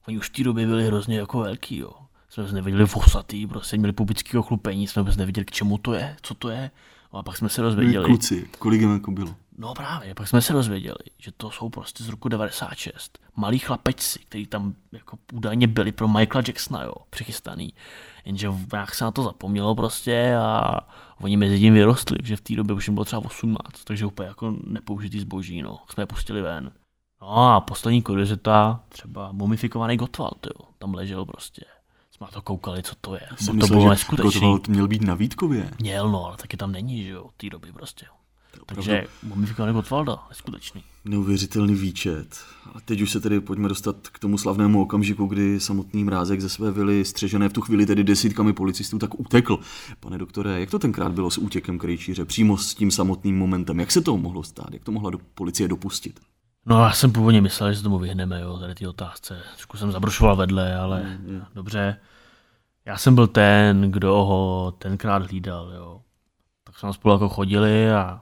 oni 0.07 0.17
už 0.17 0.29
v 0.29 0.33
té 0.33 0.43
době 0.43 0.67
byli 0.67 0.87
hrozně 0.87 1.17
jako 1.17 1.39
velký, 1.39 1.77
jo. 1.77 1.91
Jsme 2.29 2.43
vůbec 2.43 2.53
nevěděli 2.53 2.85
vosatý, 2.85 3.47
prostě 3.47 3.77
měli 3.77 3.93
pubického 3.93 4.43
chlupení, 4.43 4.87
jsme 4.87 5.01
vůbec 5.01 5.17
nevěděli, 5.17 5.45
k 5.45 5.51
čemu 5.51 5.77
to 5.77 5.93
je, 5.93 6.15
co 6.21 6.33
to 6.33 6.49
je. 6.49 6.71
No 7.13 7.19
a 7.19 7.23
pak 7.23 7.37
jsme 7.37 7.49
se 7.49 7.61
dozvěděli. 7.61 8.05
Kluci, 8.05 8.49
kolik 8.59 8.81
jim 8.81 8.93
jako 8.93 9.11
bylo? 9.11 9.35
No 9.61 9.73
právě, 9.73 10.15
pak 10.15 10.27
jsme 10.27 10.41
se 10.41 10.53
dozvěděli, 10.53 10.97
že 11.17 11.31
to 11.37 11.51
jsou 11.51 11.69
prostě 11.69 12.03
z 12.03 12.09
roku 12.09 12.29
96. 12.29 13.19
Malí 13.35 13.59
chlapečci, 13.59 14.19
kteří 14.19 14.45
tam 14.45 14.73
jako 14.91 15.17
údajně 15.33 15.67
byli 15.67 15.91
pro 15.91 16.07
Michaela 16.07 16.43
Jacksona, 16.47 16.83
jo, 16.83 16.93
přichystaný. 17.09 17.73
Jenže 18.25 18.51
jak 18.73 18.95
se 18.95 19.03
na 19.03 19.11
to 19.11 19.23
zapomnělo 19.23 19.75
prostě 19.75 20.35
a 20.35 20.79
oni 21.21 21.37
mezi 21.37 21.59
tím 21.59 21.73
vyrostli, 21.73 22.17
že 22.23 22.35
v 22.35 22.41
té 22.41 22.55
době 22.55 22.75
už 22.75 22.87
jim 22.87 22.93
bylo 22.93 23.05
třeba 23.05 23.25
18, 23.25 23.83
takže 23.83 24.05
úplně 24.05 24.27
jako 24.27 24.55
nepoužitý 24.67 25.19
zboží, 25.19 25.61
no, 25.61 25.79
jsme 25.89 26.03
je 26.03 26.07
pustili 26.07 26.41
ven. 26.41 26.71
No 27.21 27.53
a 27.55 27.61
poslední 27.61 28.01
kuriozita, 28.01 28.83
třeba 28.89 29.31
mumifikovaný 29.31 29.97
Gottwald, 29.97 30.45
jo, 30.45 30.67
tam 30.77 30.93
ležel 30.93 31.25
prostě. 31.25 31.65
Jsme 32.11 32.25
na 32.25 32.31
to 32.31 32.41
koukali, 32.41 32.83
co 32.83 32.95
to 33.01 33.13
je. 33.13 33.27
Jsem 33.35 33.47
to 33.47 33.53
myslel, 33.53 33.69
bylo 33.69 33.81
že 33.81 33.89
neskutečný. 33.89 34.31
Gottwald 34.31 34.67
měl 34.67 34.87
být 34.87 35.01
na 35.01 35.15
Vítkově. 35.15 35.71
Měl, 35.79 36.11
no, 36.11 36.25
ale 36.25 36.37
taky 36.37 36.57
tam 36.57 36.71
není, 36.71 37.03
že 37.03 37.09
jo, 37.09 37.23
od 37.23 37.33
té 37.35 37.49
doby 37.49 37.71
prostě. 37.71 38.05
Takže 38.65 39.07
mumifikovaný 39.23 39.73
Gottwalda, 39.73 40.17
neskutečný. 40.29 40.83
Neuvěřitelný 41.05 41.75
výčet. 41.75 42.39
A 42.75 42.81
teď 42.81 43.01
už 43.01 43.11
se 43.11 43.19
tedy 43.19 43.39
pojďme 43.39 43.69
dostat 43.69 43.95
k 44.07 44.19
tomu 44.19 44.37
slavnému 44.37 44.81
okamžiku, 44.81 45.25
kdy 45.25 45.59
samotný 45.59 46.03
mrázek 46.03 46.41
ze 46.41 46.49
své 46.49 46.71
vily, 46.71 47.05
střežené 47.05 47.49
v 47.49 47.53
tu 47.53 47.61
chvíli 47.61 47.85
tedy 47.85 48.03
desítkami 48.03 48.53
policistů, 48.53 48.99
tak 48.99 49.19
utekl. 49.19 49.59
Pane 49.99 50.17
doktore, 50.17 50.59
jak 50.59 50.71
to 50.71 50.79
tenkrát 50.79 51.11
bylo 51.11 51.31
s 51.31 51.37
útěkem 51.37 51.79
krejčíře, 51.79 52.25
přímo 52.25 52.57
s 52.57 52.75
tím 52.75 52.91
samotným 52.91 53.37
momentem? 53.37 53.79
Jak 53.79 53.91
se 53.91 54.01
to 54.01 54.17
mohlo 54.17 54.43
stát? 54.43 54.73
Jak 54.73 54.83
to 54.83 54.91
mohla 54.91 55.09
do 55.09 55.17
policie 55.35 55.67
dopustit? 55.67 56.19
No 56.65 56.83
já 56.83 56.91
jsem 56.91 57.11
původně 57.11 57.41
myslel, 57.41 57.71
že 57.71 57.77
se 57.77 57.83
tomu 57.83 57.99
vyhneme, 57.99 58.41
jo, 58.41 58.57
tady 58.57 58.75
ty 58.75 58.87
otázce. 58.87 59.41
Trošku 59.55 59.77
jsem 59.77 59.91
zabrušoval 59.91 60.35
vedle, 60.35 60.75
ale 60.75 61.03
mm, 61.03 61.41
dobře. 61.55 61.97
Já 62.85 62.97
jsem 62.97 63.15
byl 63.15 63.27
ten, 63.27 63.91
kdo 63.91 64.13
ho 64.13 64.73
tenkrát 64.77 65.23
hlídal, 65.29 65.71
jo. 65.75 66.01
Tak 66.63 66.79
jsme 66.79 66.93
spolu 66.93 67.13
jako 67.13 67.29
chodili 67.29 67.91
a 67.91 68.21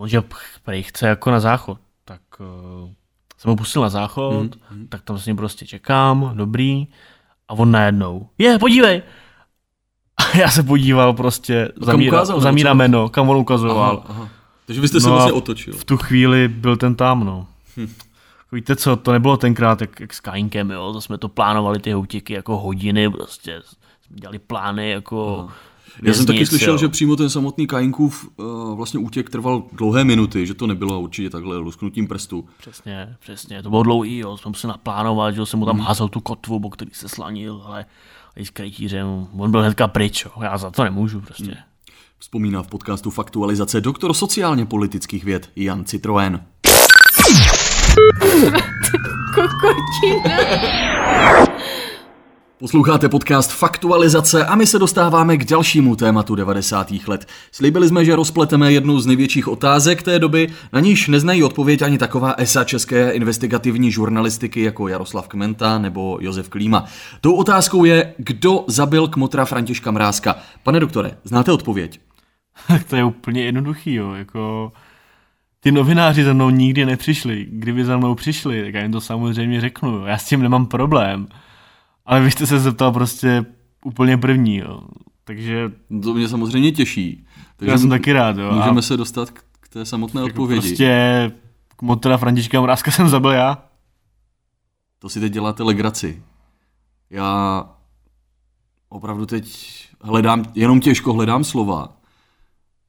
on, 0.00 0.08
že 0.08 0.22
prej 0.64 0.82
chce 0.82 1.06
jako 1.08 1.30
na 1.30 1.40
záchod, 1.40 1.78
tak 2.04 2.20
uh, 2.38 2.90
jsem 3.38 3.48
ho 3.50 3.56
pustil 3.56 3.82
na 3.82 3.88
záchod, 3.88 4.56
mm, 4.70 4.86
tak 4.88 5.02
tam 5.02 5.18
s 5.18 5.26
ním 5.26 5.36
prostě 5.36 5.66
čekám, 5.66 6.30
dobrý, 6.34 6.88
a 7.48 7.54
on 7.54 7.70
najednou, 7.70 8.28
je, 8.38 8.58
podívej! 8.58 9.02
A 10.16 10.36
já 10.36 10.50
se 10.50 10.62
podíval 10.62 11.12
prostě 11.12 11.72
za, 11.80 11.92
kam 11.92 12.00
mý, 12.00 12.08
ukázal, 12.08 12.40
za 12.40 12.48
nebo 12.48 12.54
mý 12.54 12.62
co? 12.62 12.68
rameno, 12.68 13.08
kam 13.08 13.28
on 13.28 13.36
ukazoval. 13.36 14.04
aha. 14.08 14.28
Takže 14.66 14.80
vy 14.80 14.88
jste 14.88 15.00
se 15.00 15.06
No 15.08 15.12
a 15.12 15.16
vlastně 15.16 15.32
otočil. 15.32 15.74
V 15.74 15.84
tu 15.84 15.96
chvíli 15.96 16.48
byl 16.48 16.76
ten 16.76 16.94
tam, 16.94 17.24
no. 17.24 17.46
Hm. 17.76 17.92
Víte 18.52 18.76
co, 18.76 18.96
to 18.96 19.12
nebylo 19.12 19.36
tenkrát 19.36 19.80
jak, 19.80 20.00
jak 20.00 20.14
s 20.14 20.20
Kainkem, 20.20 20.70
jo, 20.70 20.92
to 20.92 21.00
jsme 21.00 21.18
to 21.18 21.28
plánovali 21.28 21.78
ty 21.78 21.94
útěky 21.94 22.32
jako 22.32 22.58
hodiny, 22.58 23.10
prostě 23.10 23.62
jsme 24.06 24.16
dělali 24.16 24.38
plány 24.38 24.90
jako 24.90 25.48
Já 26.02 26.14
jsem 26.14 26.26
taky 26.26 26.46
slyšel, 26.46 26.72
jo. 26.74 26.78
že 26.78 26.88
přímo 26.88 27.16
ten 27.16 27.30
samotný 27.30 27.66
Kainkův 27.66 28.28
uh, 28.36 28.76
vlastně 28.76 29.00
útěk 29.00 29.30
trval 29.30 29.62
dlouhé 29.72 30.04
minuty, 30.04 30.46
že 30.46 30.54
to 30.54 30.66
nebylo 30.66 31.00
určitě 31.00 31.30
takhle 31.30 31.56
lusknutím 31.56 32.06
prstu. 32.08 32.48
Přesně, 32.58 33.16
přesně, 33.20 33.62
to 33.62 33.70
bylo 33.70 33.82
dlouhý, 33.82 34.18
jo, 34.18 34.36
jsme 34.36 34.48
museli 34.48 34.68
naplánovat, 34.68 35.34
že 35.34 35.46
jsem 35.46 35.58
mu 35.58 35.66
tam 35.66 35.76
Mhm. 35.76 35.84
házel 35.86 36.08
tu 36.08 36.20
kotvu, 36.20 36.60
po 36.60 36.70
který 36.70 36.90
se 36.94 37.08
slanil, 37.08 37.62
ale 37.66 37.84
i 38.36 38.46
s 38.46 38.50
krejtířem, 38.50 39.26
on 39.38 39.50
byl 39.50 39.60
hnedka 39.60 39.88
pryč, 39.88 40.24
jo, 40.24 40.30
já 40.42 40.58
za 40.58 40.70
to 40.70 40.84
nemůžu 40.84 41.20
prostě. 41.20 41.44
Mhm. 41.44 41.54
Vzpomíná 42.18 42.62
v 42.62 42.68
podcastu 42.68 43.10
Faktualizace 43.10 43.80
doktor 43.80 44.14
sociálně 44.14 44.66
politických 44.66 45.24
věd 45.24 45.50
Jan 45.56 45.84
Citroen. 45.84 46.40
Kokočina. 49.34 50.30
Posloucháte 52.60 53.08
podcast 53.08 53.52
Faktualizace 53.52 54.46
a 54.46 54.54
my 54.54 54.66
se 54.66 54.78
dostáváme 54.78 55.36
k 55.36 55.44
dalšímu 55.44 55.96
tématu 55.96 56.34
90. 56.34 56.92
let. 57.06 57.28
Slíbili 57.52 57.88
jsme, 57.88 58.04
že 58.04 58.16
rozpleteme 58.16 58.72
jednu 58.72 59.00
z 59.00 59.06
největších 59.06 59.48
otázek 59.48 60.02
té 60.02 60.18
doby, 60.18 60.48
na 60.72 60.80
níž 60.80 61.08
neznají 61.08 61.42
odpověď 61.42 61.82
ani 61.82 61.98
taková 61.98 62.34
esa 62.38 62.64
české 62.64 63.10
investigativní 63.10 63.92
žurnalistiky 63.92 64.62
jako 64.62 64.88
Jaroslav 64.88 65.28
Kmenta 65.28 65.78
nebo 65.78 66.18
Josef 66.20 66.48
Klíma. 66.48 66.84
Tou 67.20 67.34
otázkou 67.34 67.84
je, 67.84 68.14
kdo 68.18 68.64
zabil 68.66 69.08
kmotra 69.08 69.44
Františka 69.44 69.90
Mrázka. 69.90 70.36
Pane 70.62 70.80
doktore, 70.80 71.10
znáte 71.24 71.52
odpověď? 71.52 72.00
Tak 72.68 72.84
to 72.88 72.96
je 72.96 73.04
úplně 73.04 73.44
jednoduchý, 73.44 73.94
jo, 73.94 74.12
jako 74.12 74.72
ty 75.60 75.72
novináři 75.72 76.24
za 76.24 76.32
mnou 76.32 76.50
nikdy 76.50 76.86
nepřišli. 76.86 77.46
Kdyby 77.50 77.84
za 77.84 77.96
mnou 77.96 78.14
přišli, 78.14 78.64
tak 78.64 78.74
já 78.74 78.82
jim 78.82 78.92
to 78.92 79.00
samozřejmě 79.00 79.60
řeknu, 79.60 80.06
já 80.06 80.18
s 80.18 80.24
tím 80.24 80.42
nemám 80.42 80.66
problém. 80.66 81.26
Ale 82.10 82.20
vy 82.20 82.30
jste 82.30 82.46
se 82.46 82.60
zeptal 82.60 82.92
prostě 82.92 83.44
úplně 83.84 84.16
první, 84.18 84.56
jo. 84.56 84.80
Takže 85.24 85.72
To 86.02 86.14
mě 86.14 86.28
samozřejmě 86.28 86.72
těší. 86.72 87.26
já 87.60 87.78
jsem 87.78 87.90
taky 87.90 88.12
rád, 88.12 88.36
jo. 88.36 88.52
Můžeme 88.52 88.78
A 88.78 88.82
se 88.82 88.96
dostat 88.96 89.30
k 89.30 89.42
k 89.60 89.68
té 89.68 89.84
samotné 89.84 90.20
jako 90.20 90.28
odpovědi. 90.28 90.60
Prostě 90.60 91.32
kmotra 91.76 92.16
Františka 92.16 92.60
Mrázka 92.60 92.90
jsem 92.90 93.08
zabil 93.08 93.30
já. 93.30 93.64
To 94.98 95.08
si 95.08 95.20
teď 95.20 95.32
děláte 95.32 95.62
legraci. 95.62 96.22
Já 97.10 97.64
opravdu 98.88 99.26
teď 99.26 99.78
hledám, 100.00 100.44
jenom 100.54 100.80
těžko 100.80 101.12
hledám 101.12 101.44
slova, 101.44 101.96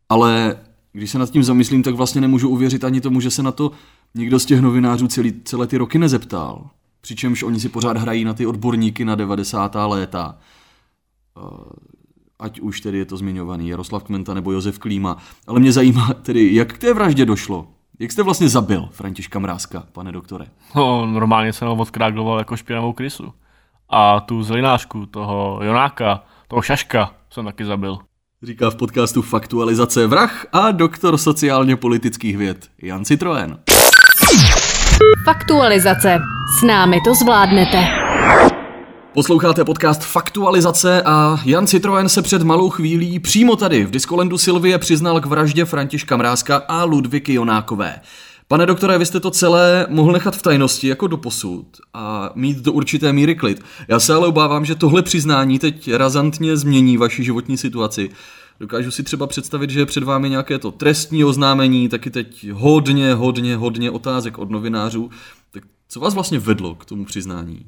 ale 0.10 0.58
když 0.94 1.12
se 1.12 1.20
nad 1.20 1.30
tím 1.30 1.44
zamyslím, 1.44 1.84
tak 1.84 1.96
vlastně 1.96 2.22
nemůžu 2.22 2.50
uvěřit 2.50 2.84
ani 2.84 3.02
tomu, 3.02 3.22
že 3.22 3.32
se 3.32 3.44
na 3.44 3.52
to 3.52 3.72
nikdo 4.16 4.40
z 4.40 4.46
těch 4.46 4.62
novinářů 4.62 5.08
celý, 5.08 5.34
celé 5.44 5.68
ty 5.68 5.78
roky 5.78 6.00
nezeptal. 6.00 6.70
Přičemž 7.02 7.44
oni 7.44 7.60
si 7.60 7.70
pořád 7.70 7.98
hrají 7.98 8.24
na 8.24 8.34
ty 8.34 8.46
odborníky 8.46 9.06
na 9.06 9.16
90. 9.16 9.76
léta. 9.88 10.38
Eh, 11.38 11.42
Ať 12.40 12.60
už 12.60 12.82
tedy 12.82 12.98
je 12.98 13.06
to 13.06 13.18
zmiňovaný 13.18 13.70
Jaroslav 13.70 14.04
Kmenta 14.04 14.34
nebo 14.34 14.52
Josef 14.52 14.80
Klíma. 14.80 15.18
Ale 15.48 15.60
mě 15.60 15.72
zajímá 15.72 16.14
tedy, 16.22 16.56
jak 16.56 16.74
k 16.74 16.78
té 16.78 16.94
vraždě 16.94 17.26
došlo. 17.26 17.68
Jak 18.00 18.12
jste 18.12 18.24
vlastně 18.24 18.50
zabil 18.50 18.90
Františka 18.92 19.40
Mrázka, 19.40 19.84
pane 19.92 20.12
doktore? 20.12 20.46
No, 20.76 21.06
normálně 21.06 21.54
jsem 21.54 21.68
ho 21.68 21.76
odkrágloval 21.76 22.38
jako 22.40 22.58
špinavou 22.58 22.94
krysu. 22.94 23.34
A 23.90 24.20
tu 24.20 24.44
zelinářku, 24.44 25.06
toho 25.06 25.60
Jonáka, 25.64 26.24
toho 26.48 26.62
Šaška 26.62 27.14
jsem 27.30 27.46
taky 27.46 27.66
zabil. 27.66 27.98
Říká 28.44 28.70
v 28.70 28.76
podcastu 28.76 29.22
Faktualizace 29.22 30.08
vrah 30.08 30.46
a 30.52 30.72
doktor 30.72 31.18
sociálně 31.18 31.76
politických 31.76 32.38
věd 32.38 32.70
Jan 32.82 33.06
Citroen. 33.06 33.60
Faktualizace. 35.26 36.20
S 36.60 36.64
námi 36.64 36.98
to 37.06 37.16
zvládnete. 37.16 37.88
Posloucháte 39.14 39.66
podcast 39.66 40.04
Faktualizace 40.04 41.02
a 41.06 41.40
Jan 41.46 41.68
Citroen 41.68 42.10
se 42.10 42.22
před 42.22 42.42
malou 42.42 42.70
chvílí 42.70 43.20
přímo 43.20 43.56
tady 43.56 43.86
v 43.86 43.92
Diskolendu 43.92 44.38
Silvie 44.38 44.78
přiznal 44.78 45.22
k 45.22 45.26
vraždě 45.26 45.66
Františka 45.66 46.18
Mrázka 46.18 46.62
a 46.68 46.84
Ludviky 46.84 47.34
Jonákové. 47.34 48.00
Pane 48.48 48.66
doktore, 48.66 48.98
vy 48.98 49.06
jste 49.06 49.20
to 49.20 49.32
celé 49.32 49.86
mohl 49.90 50.12
nechat 50.12 50.36
v 50.36 50.42
tajnosti 50.42 50.88
jako 50.88 51.08
do 51.08 51.18
posud 51.18 51.66
a 51.94 52.32
mít 52.36 52.58
do 52.58 52.74
určité 52.74 53.14
míry 53.14 53.36
klid. 53.36 53.64
Já 53.88 54.00
se 54.00 54.14
ale 54.14 54.28
obávám, 54.28 54.66
že 54.66 54.76
tohle 54.76 55.02
přiznání 55.02 55.60
teď 55.60 55.94
razantně 55.94 56.58
změní 56.58 56.98
vaši 56.98 57.24
životní 57.24 57.58
situaci. 57.58 58.10
Dokážu 58.62 58.92
si 58.92 59.04
třeba 59.04 59.28
představit, 59.28 59.70
že 59.70 59.80
je 59.80 59.86
před 59.86 60.04
vámi 60.04 60.30
nějaké 60.30 60.60
to 60.60 60.72
trestní 60.72 61.24
oznámení, 61.24 61.90
taky 61.90 62.10
teď 62.10 62.50
hodně, 62.50 63.14
hodně, 63.14 63.56
hodně 63.56 63.92
otázek 63.92 64.38
od 64.38 64.50
novinářů. 64.50 65.10
Tak 65.52 65.64
co 65.88 66.00
vás 66.00 66.14
vlastně 66.14 66.40
vedlo 66.40 66.76
k 66.76 66.86
tomu 66.86 67.06
přiznání? 67.06 67.66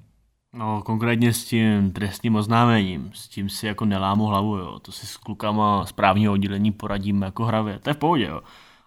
No, 0.54 0.82
konkrétně 0.82 1.34
s 1.34 1.46
tím 1.46 1.92
trestním 1.92 2.36
oznámením, 2.36 3.12
s 3.14 3.28
tím 3.28 3.50
si 3.50 3.68
jako 3.68 3.86
nelámu 3.86 4.26
hlavu, 4.26 4.58
jo. 4.58 4.80
To 4.80 4.92
si 4.92 5.08
s 5.08 5.18
klukama 5.18 5.86
z 5.86 5.92
právního 5.92 6.34
oddělení 6.34 6.72
poradíme 6.72 7.26
jako 7.26 7.46
hravě. 7.46 7.80
To 7.80 7.90
je 7.90 7.94
v 7.94 7.98
pohodě, 7.98 8.26
jo. 8.26 8.42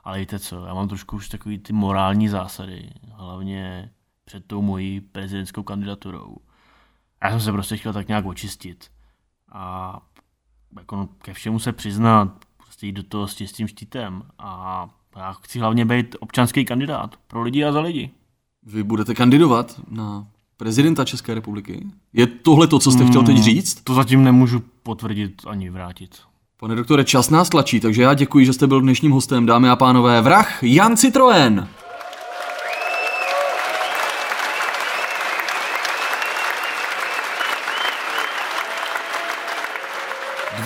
Ale 0.04 0.18
víte 0.18 0.38
co, 0.38 0.64
já 0.64 0.75
mám 0.75 0.88
trošku 0.88 1.16
už 1.16 1.28
takový 1.28 1.58
ty 1.58 1.72
morální 1.72 2.28
zásady, 2.28 2.90
hlavně 3.12 3.90
před 4.25 4.44
tou 4.46 4.62
mojí 4.62 5.00
prezidentskou 5.00 5.62
kandidaturou. 5.62 6.36
Já 7.22 7.30
jsem 7.30 7.40
se 7.40 7.52
prostě 7.52 7.76
chtěl 7.76 7.92
tak 7.92 8.08
nějak 8.08 8.26
očistit. 8.26 8.84
A 9.52 10.00
jako 10.78 11.09
ke 11.23 11.33
všemu 11.33 11.59
se 11.59 11.73
přiznat, 11.73 12.33
prostě 12.56 12.87
jít 12.87 12.92
do 12.92 13.02
toho 13.02 13.28
s 13.28 13.35
tím 13.35 13.68
štítem. 13.68 14.23
A 14.38 14.87
já 15.16 15.33
chci 15.33 15.59
hlavně 15.59 15.85
být 15.85 16.16
občanský 16.21 16.64
kandidát 16.64 17.16
pro 17.26 17.42
lidi 17.42 17.64
a 17.64 17.73
za 17.73 17.80
lidi. 17.80 18.11
Vy 18.62 18.83
budete 18.83 19.14
kandidovat 19.14 19.80
na 19.88 20.26
prezidenta 20.56 21.04
České 21.04 21.35
republiky? 21.35 21.87
Je 22.12 22.26
tohle 22.26 22.66
to, 22.66 22.78
co 22.78 22.90
jste 22.90 23.06
chtěl 23.06 23.23
teď 23.23 23.38
říct? 23.38 23.85
To 23.85 23.95
zatím 23.95 24.25
nemůžu 24.25 24.62
potvrdit 24.83 25.42
ani 25.47 25.71
vrátit. 25.71 26.18
Pane 26.61 26.75
doktore, 26.75 27.04
čas 27.04 27.30
nás 27.30 27.49
tlačí, 27.49 27.80
takže 27.80 28.02
já 28.02 28.14
děkuji, 28.14 28.47
že 28.47 28.52
jste 28.52 28.66
byl 28.66 28.80
dnešním 28.80 29.12
hostem, 29.12 29.47
dámy 29.47 29.68
a 29.68 29.76
pánové. 29.76 30.21
Vrah 30.21 30.62
Jan 30.62 30.97
Citroen! 30.97 31.68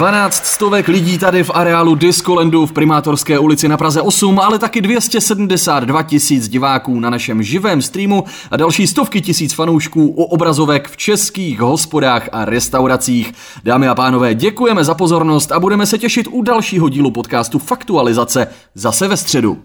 Dvanáct 0.01 0.47
stovek 0.47 0.89
lidí 0.89 1.19
tady 1.19 1.45
v 1.45 1.51
areálu 1.55 1.95
Discolandu 1.95 2.67
v 2.67 2.73
Primátorské 2.73 3.39
ulici 3.39 3.69
na 3.69 3.77
Praze 3.77 4.03
8, 4.03 4.41
ale 4.41 4.59
taky 4.59 4.81
272 4.81 6.03
tisíc 6.03 6.49
diváků 6.49 7.01
na 7.01 7.11
našem 7.11 7.43
živém 7.43 7.83
streamu 7.83 8.25
a 8.51 8.57
další 8.57 8.87
stovky 8.87 9.21
tisíc 9.21 9.53
fanoušků 9.53 10.09
u 10.09 10.23
obrazovek 10.23 10.89
v 10.89 10.97
českých 10.97 11.61
hospodách 11.61 12.29
a 12.33 12.45
restauracích. 12.45 13.33
Dámy 13.65 13.89
a 13.89 13.95
pánové, 13.95 14.35
děkujeme 14.35 14.85
za 14.85 14.95
pozornost 14.95 15.53
a 15.53 15.61
budeme 15.61 15.87
se 15.87 15.99
těšit 15.99 16.29
u 16.31 16.43
dalšího 16.43 16.89
dílu 16.89 17.11
podcastu 17.11 17.59
Faktualizace 17.59 18.47
zase 18.75 19.09
ve 19.09 19.17
středu. 19.17 19.59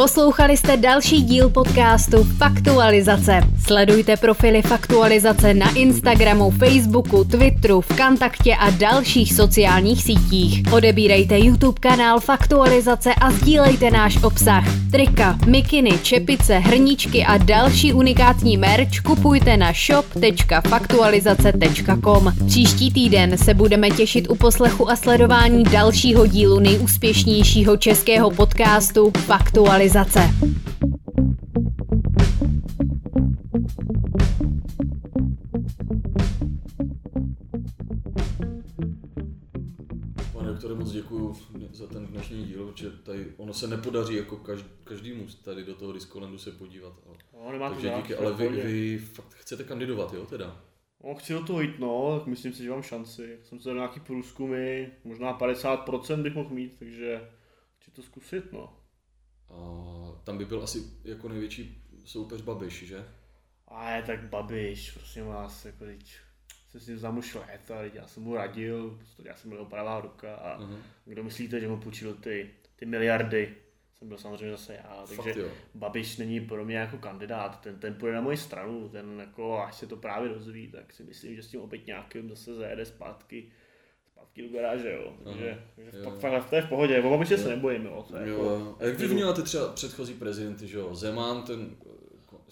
Poslouchali 0.00 0.56
jste 0.56 0.76
další 0.76 1.22
díl 1.22 1.50
podcastu 1.50 2.24
Faktualizace. 2.24 3.40
Sledujte 3.66 4.16
profily 4.16 4.62
Faktualizace 4.62 5.54
na 5.54 5.74
Instagramu, 5.74 6.50
Facebooku, 6.50 7.24
Twitteru, 7.24 7.80
Vkontaktě 7.80 8.56
a 8.56 8.70
dalších 8.70 9.34
sociálních 9.34 10.02
sítích. 10.02 10.62
Odebírejte 10.72 11.38
YouTube 11.38 11.80
kanál 11.80 12.20
Faktualizace 12.20 13.14
a 13.14 13.30
sdílejte 13.30 13.90
náš 13.90 14.22
obsah. 14.22 14.64
Trika, 14.90 15.38
mikiny, 15.46 15.98
čepice, 16.02 16.58
hrníčky 16.58 17.24
a 17.24 17.38
další 17.38 17.92
unikátní 17.92 18.56
merch 18.56 19.00
kupujte 19.04 19.56
na 19.56 19.72
shop.faktualizace.com. 19.72 22.32
Příští 22.46 22.92
týden 22.92 23.38
se 23.38 23.54
budeme 23.54 23.90
těšit 23.90 24.30
u 24.30 24.34
poslechu 24.34 24.90
a 24.90 24.96
sledování 24.96 25.64
dalšího 25.64 26.26
dílu 26.26 26.60
nejúspěšnějšího 26.60 27.76
českého 27.76 28.30
podcastu 28.30 29.12
Faktualizace. 29.26 29.89
Pane 40.32 40.48
doktore, 40.48 40.74
moc 40.74 40.92
děkuji 40.92 41.36
za 41.72 41.86
ten 41.86 42.06
dnešní 42.06 42.44
díl, 42.44 42.66
protože 42.66 42.90
tady 42.90 43.26
ono 43.36 43.52
se 43.54 43.66
nepodaří 43.68 44.16
jako 44.16 44.36
každý, 44.36 44.68
každému 44.84 45.26
tady 45.44 45.64
do 45.64 45.74
toho 45.74 45.92
Discolandu 45.92 46.38
se 46.38 46.50
podívat. 46.52 46.92
Ale, 47.06 47.58
No, 47.58 47.68
takže 47.70 47.92
díky, 47.96 48.14
ale 48.14 48.32
vy, 48.32 48.48
vy 48.48 48.98
fakt 48.98 49.34
chcete 49.34 49.64
kandidovat, 49.64 50.12
jo 50.12 50.26
teda? 50.26 50.60
No, 51.04 51.14
chci 51.14 51.32
do 51.32 51.44
toho 51.44 51.60
jít, 51.60 51.78
no, 51.78 52.18
tak 52.18 52.26
myslím 52.26 52.52
si, 52.52 52.62
že 52.62 52.70
mám 52.70 52.82
šanci. 52.82 53.38
Jsem 53.42 53.60
se 53.60 53.68
dal 53.68 53.76
nějaký 53.76 54.00
průzkumy, 54.00 54.86
možná 55.04 55.38
50% 55.38 56.22
bych 56.22 56.34
mohl 56.34 56.50
mít, 56.50 56.76
takže 56.78 57.28
chci 57.78 57.90
to 57.90 58.02
zkusit, 58.02 58.52
no. 58.52 58.76
A 59.50 60.20
tam 60.24 60.38
by 60.38 60.44
byl 60.44 60.62
asi 60.62 60.82
jako 61.04 61.28
největší 61.28 61.82
soupeř 62.04 62.40
Babiš, 62.40 62.86
že? 62.86 63.04
A 63.68 63.90
je 63.90 64.02
tak 64.02 64.22
Babiš, 64.22 64.90
prosím 64.90 65.26
vás, 65.26 65.64
jako 65.64 65.84
teď 65.84 66.16
jsem 66.70 66.80
s 66.80 66.86
ním 66.86 66.98
zamušl 66.98 67.38
léta, 67.38 67.82
já 67.82 68.06
jsem 68.06 68.22
mu 68.22 68.34
radil, 68.34 68.90
prostě 68.98 69.22
já 69.26 69.36
jsem 69.36 69.50
byl 69.50 69.58
jeho 69.58 69.70
pravá 69.70 70.00
ruka 70.00 70.34
a 70.34 70.52
Aha. 70.52 70.76
kdo 71.04 71.24
myslíte, 71.24 71.60
že 71.60 71.68
mu 71.68 71.80
půjčil 71.80 72.14
ty, 72.14 72.50
ty 72.76 72.86
miliardy, 72.86 73.56
jsem 73.98 74.08
byl 74.08 74.18
samozřejmě 74.18 74.50
zase 74.50 74.74
já, 74.74 75.04
Fakt 75.06 75.24
takže 75.24 75.40
jo. 75.40 75.48
Babiš 75.74 76.16
není 76.16 76.40
pro 76.40 76.64
mě 76.64 76.76
jako 76.76 76.98
kandidát, 76.98 77.60
ten, 77.60 77.78
ten 77.78 77.94
půjde 77.94 78.14
na 78.14 78.20
moji 78.20 78.36
stranu, 78.36 78.88
ten 78.88 79.20
jako, 79.20 79.58
až 79.58 79.74
se 79.74 79.86
to 79.86 79.96
právě 79.96 80.28
dozví, 80.28 80.68
tak 80.68 80.92
si 80.92 81.04
myslím, 81.04 81.36
že 81.36 81.42
s 81.42 81.48
tím 81.48 81.60
opět 81.60 81.86
nějakým 81.86 82.28
zase 82.28 82.54
zajede 82.54 82.84
zpátky, 82.84 83.52
do 84.42 84.48
garáže, 84.58 84.92
jo. 84.92 85.12
Takže, 85.24 85.50
Aha, 85.50 85.60
takže 85.76 85.98
jo. 85.98 86.04
fakt, 86.04 86.18
fakt, 86.18 86.50
to 86.50 86.56
je 86.56 86.62
v 86.62 86.68
pohodě, 86.68 87.02
o 87.02 87.10
Babiše 87.10 87.38
se 87.38 87.48
nebojím, 87.48 87.84
jo. 87.84 88.04
To 88.08 88.16
je 88.16 88.28
Jo, 88.28 88.32
jako, 88.32 88.44
jo. 88.44 88.76
A 88.80 88.84
jak 88.84 88.98
vy 88.98 89.06
vnímáte 89.06 89.42
třeba 89.42 89.68
předchozí 89.68 90.14
prezidenty, 90.14 90.66
že 90.66 90.78
jo? 90.78 90.94
Zeman, 90.94 91.42
ten, 91.42 91.70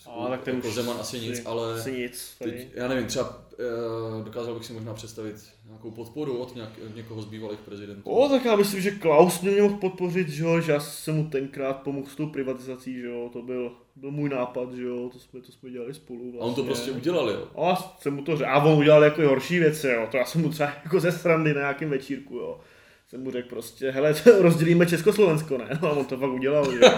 a, 0.06 0.28
tak 0.28 0.42
ten 0.42 0.56
jako 0.56 0.70
Zeman 0.70 0.96
asi 1.00 1.20
nic, 1.20 1.42
ale 1.44 1.74
Asi 1.74 1.92
nic, 1.92 2.36
teď, 2.38 2.68
já 2.74 2.88
nevím, 2.88 3.06
třeba 3.06 3.42
eh, 3.58 4.24
dokázal 4.24 4.54
bych 4.54 4.64
si 4.64 4.72
možná 4.72 4.94
představit 4.94 5.36
nějakou 5.66 5.90
podporu 5.90 6.38
od, 6.38 6.54
nějak, 6.54 6.70
od 6.86 6.96
někoho 6.96 7.22
z 7.22 7.24
bývalých 7.24 7.60
prezidentů. 7.60 8.10
O, 8.10 8.28
tak 8.28 8.44
já 8.44 8.56
myslím, 8.56 8.80
že 8.80 8.90
Klaus 8.90 9.40
mě 9.40 9.62
mohl 9.62 9.76
podpořit, 9.76 10.28
že 10.28 10.44
jo, 10.44 10.60
že 10.60 10.72
já 10.72 10.80
jsem 10.80 11.16
mu 11.16 11.30
tenkrát 11.30 11.72
pomohl 11.72 12.06
s 12.06 12.16
tou 12.16 12.26
privatizací, 12.26 13.00
že 13.00 13.06
jo, 13.06 13.30
to 13.32 13.42
byl, 13.42 13.72
byl 13.96 14.10
můj 14.10 14.28
nápad, 14.28 14.74
že 14.74 14.82
jo, 14.82 15.10
to 15.12 15.18
jsme, 15.18 15.40
to 15.40 15.52
jsme 15.52 15.70
dělali 15.70 15.94
spolu 15.94 16.18
vlastně. 16.18 16.40
A 16.40 16.44
on 16.44 16.54
to 16.54 16.64
prostě 16.64 16.90
udělal, 16.90 17.30
jo? 17.30 17.48
A 17.56 17.96
jsem 18.00 18.14
mu 18.14 18.22
to 18.22 18.36
řekl, 18.36 18.50
a 18.50 18.64
on 18.64 18.78
udělal 18.78 19.04
jako 19.04 19.22
horší 19.22 19.58
věci, 19.58 19.86
jo, 19.86 20.08
to 20.10 20.16
já 20.16 20.24
jsem 20.24 20.40
mu 20.40 20.50
třeba 20.50 20.72
jako 20.84 21.00
ze 21.00 21.12
srandy 21.12 21.54
na 21.54 21.60
nějakém 21.60 21.90
večírku, 21.90 22.36
jo. 22.36 22.60
Jsem 23.08 23.22
mu 23.22 23.30
řekl 23.30 23.48
prostě, 23.48 23.90
hele, 23.90 24.14
to 24.14 24.42
rozdělíme 24.42 24.86
Československo, 24.86 25.58
ne? 25.58 25.78
No 25.82 25.88
a 25.88 25.92
on 25.92 26.04
to 26.04 26.16
pak 26.16 26.30
udělal, 26.30 26.72
že 26.72 26.78
jo. 26.82 26.90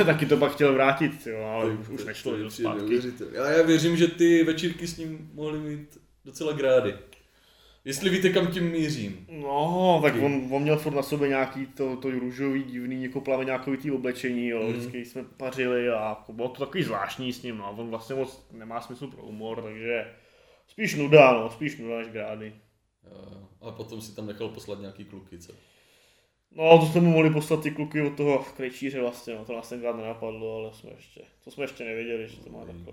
A 0.00 0.04
taky 0.04 0.26
to 0.26 0.36
pak 0.36 0.52
chtěl 0.52 0.72
vrátit, 0.74 1.26
jo, 1.26 1.38
ale 1.44 1.70
už, 1.70 1.88
už 1.88 2.04
nešlo, 2.04 2.32
přijde 2.32 2.50
zpátky. 2.50 3.00
Já, 3.32 3.50
já 3.50 3.62
věřím, 3.62 3.96
že 3.96 4.08
ty 4.08 4.44
večírky 4.44 4.86
s 4.86 4.96
ním 4.98 5.30
mohly 5.34 5.58
mít 5.58 5.98
docela 6.24 6.52
grády. 6.52 6.94
Jestli 7.84 8.10
víte, 8.10 8.28
kam 8.30 8.46
tím 8.46 8.70
mířím. 8.70 9.26
No, 9.42 10.00
tak 10.02 10.14
on, 10.22 10.48
on 10.50 10.62
měl 10.62 10.76
furt 10.76 10.94
na 10.94 11.02
sobě 11.02 11.28
nějaký 11.28 11.66
to, 11.66 11.96
to 11.96 12.10
růžový, 12.10 12.62
divný, 12.62 13.02
jako 13.04 13.20
plaveňákový 13.20 13.76
tý 13.76 13.90
oblečení, 13.90 14.48
jo, 14.48 14.62
Mhm. 14.62 14.72
vždycky 14.72 15.04
jsme 15.04 15.24
pařili 15.36 15.88
a 15.88 16.08
jako 16.08 16.32
bylo 16.32 16.48
to 16.48 16.64
takový 16.66 16.84
zvláštní 16.84 17.32
s 17.32 17.42
ním, 17.42 17.56
no, 17.58 17.74
on 17.78 17.88
vlastně 17.90 18.16
moc 18.16 18.46
nemá 18.52 18.80
smysl 18.80 19.06
pro 19.06 19.22
humor, 19.22 19.62
takže 19.62 20.06
spíš 20.68 20.94
nuda, 20.94 21.32
no, 21.32 21.50
spíš 21.50 21.78
nuda 21.78 21.98
než 21.98 22.08
grády. 22.08 22.52
Jo, 23.04 23.48
A 23.60 23.70
potom 23.70 24.00
si 24.00 24.16
tam 24.16 24.26
nechal 24.26 24.48
poslat 24.48 24.80
nějaký 24.80 25.04
kluky, 25.04 25.38
co? 25.38 25.52
No, 26.52 26.78
to 26.78 26.86
jsme 26.86 27.00
mu 27.00 27.10
mohli 27.10 27.30
poslat 27.30 27.62
ty 27.62 27.70
kluky 27.70 28.02
od 28.02 28.16
toho 28.16 28.46
krejčíře 28.56 29.00
vlastně, 29.00 29.34
no, 29.34 29.44
to 29.44 29.52
nás 29.56 29.68
tenkrát 29.68 29.96
nenapadlo, 29.96 30.56
ale 30.56 30.72
jsme 30.74 30.90
ještě, 30.90 31.20
to 31.44 31.50
jsme 31.50 31.64
ještě 31.64 31.84
nevěděli, 31.84 32.28
že 32.28 32.36
to 32.36 32.50
má 32.50 32.64
takhle. 32.64 32.92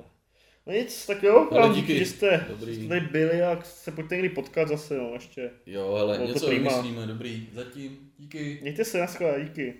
No 0.67 0.73
nic, 0.73 1.05
tak 1.05 1.23
jo, 1.23 1.47
Ale 1.51 1.69
díky. 1.69 1.81
díky, 1.81 1.99
že 1.99 2.05
jste, 2.05 2.45
Dobrý. 2.49 2.75
jste 2.75 2.87
tady 2.87 3.01
byli 3.01 3.41
a 3.41 3.61
se 3.63 3.91
pojďte 3.91 4.15
někdy 4.15 4.29
potkat 4.29 4.67
zase, 4.67 4.97
no, 4.97 5.13
ještě. 5.13 5.51
Jo, 5.65 5.93
hele, 5.93 6.17
Bylo 6.17 6.27
něco 6.27 6.49
vymyslíme, 6.49 7.07
dobrý. 7.07 7.49
Zatím, 7.53 8.11
díky. 8.17 8.59
Mějte 8.61 8.85
se, 8.85 8.97
naschle, 8.99 9.35
díky. 9.43 9.73